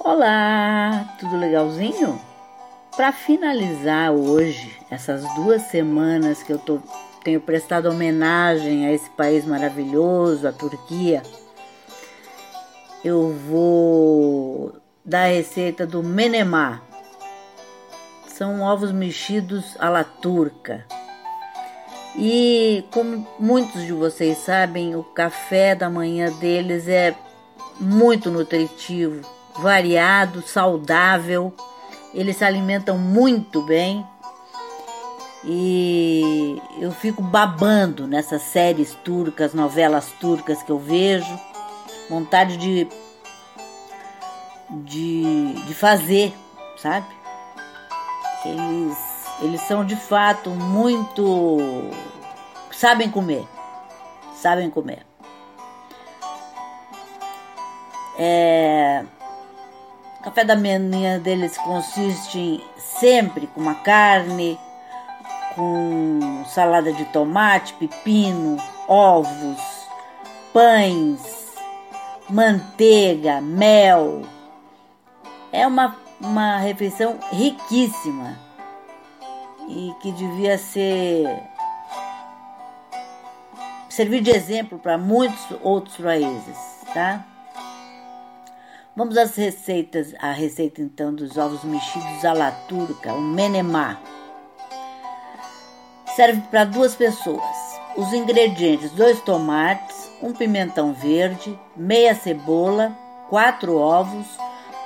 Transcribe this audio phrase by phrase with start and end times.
[0.00, 2.20] Olá, tudo legalzinho?
[2.96, 6.78] Para finalizar hoje, essas duas semanas que eu tô,
[7.24, 11.20] tenho prestado homenagem a esse país maravilhoso, a Turquia,
[13.04, 16.80] eu vou dar a receita do menemá.
[18.28, 20.86] São ovos mexidos à la turca.
[22.16, 27.16] E como muitos de vocês sabem, o café da manhã deles é
[27.80, 31.52] muito nutritivo, variado, saudável.
[32.14, 34.06] Eles se alimentam muito bem.
[35.44, 41.38] E eu fico babando nessas séries turcas, novelas turcas que eu vejo.
[42.10, 42.88] Vontade de,
[44.70, 46.34] de, de fazer,
[46.76, 47.06] sabe?
[48.44, 51.90] Eles eles são de fato muito.
[52.72, 53.46] sabem comer.
[54.34, 55.06] Sabem comer.
[58.18, 59.04] É,
[60.28, 64.58] café da manhã deles consiste sempre com uma carne,
[65.54, 69.58] com salada de tomate, pepino, ovos,
[70.52, 71.54] pães,
[72.28, 74.20] manteiga, mel.
[75.50, 78.38] É uma, uma refeição riquíssima
[79.66, 81.42] e que devia ser
[83.88, 86.58] servir de exemplo para muitos outros países,
[86.92, 87.24] tá?
[88.98, 93.96] Vamos às receitas, a receita então dos ovos mexidos à la turca, o menemá.
[96.16, 97.56] Serve para duas pessoas.
[97.96, 102.90] Os ingredientes: dois tomates, um pimentão verde, meia cebola,
[103.30, 104.26] quatro ovos,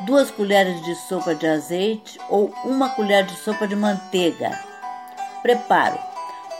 [0.01, 4.51] duas colheres de sopa de azeite ou uma colher de sopa de manteiga
[5.41, 5.99] Preparo: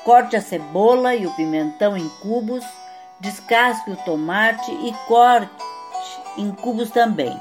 [0.07, 2.65] corte a cebola e o pimentão em cubos,
[3.21, 5.72] descasque o tomate e corte
[6.37, 7.39] em cubos também.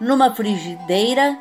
[0.00, 1.38] Numa frigideira,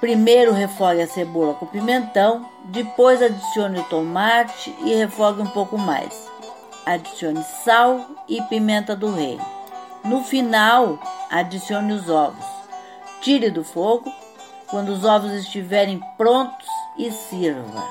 [0.00, 6.28] primeiro refogue a cebola com pimentão, depois adicione o tomate e refogue um pouco mais.
[6.86, 9.44] Adicione sal e pimenta do reino.
[10.04, 10.98] No final,
[11.30, 12.44] adicione os ovos.
[13.20, 14.10] Tire do fogo.
[14.68, 16.68] Quando os ovos estiverem prontos,
[17.00, 17.84] e sirva.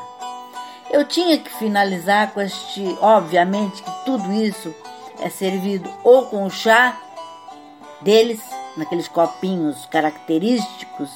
[0.92, 4.74] Eu tinha que finalizar com este, obviamente que tudo isso
[5.20, 6.98] é servido ou com chá
[8.02, 8.42] deles,
[8.78, 11.10] naqueles copinhos característicos,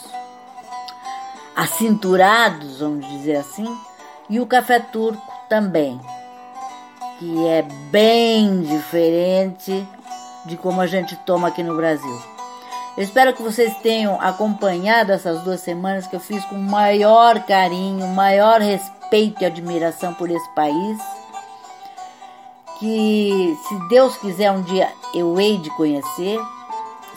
[1.55, 3.67] acinturados, vamos dizer assim,
[4.29, 5.99] e o café turco também,
[7.19, 7.61] que é
[7.91, 9.87] bem diferente
[10.45, 12.33] de como a gente toma aqui no Brasil.
[12.95, 18.07] Eu espero que vocês tenham acompanhado essas duas semanas que eu fiz com maior carinho,
[18.07, 20.99] maior respeito e admiração por esse país.
[22.79, 26.39] Que se Deus quiser um dia eu hei de conhecer.